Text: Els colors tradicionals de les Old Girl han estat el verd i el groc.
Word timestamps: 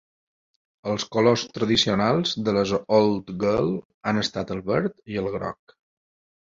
Els 0.93 1.05
colors 1.15 1.43
tradicionals 1.57 2.33
de 2.49 2.57
les 2.57 2.73
Old 3.01 3.31
Girl 3.45 3.73
han 4.13 4.25
estat 4.27 4.59
el 4.59 4.67
verd 4.75 5.01
i 5.17 5.25
el 5.25 5.35
groc. 5.39 5.81